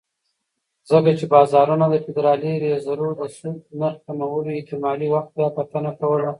[0.89, 6.29] ځکه چې بازارونه د فدرالي ریزرو د سود نرخ کمولو احتمالي وخت بیاکتنه کوله.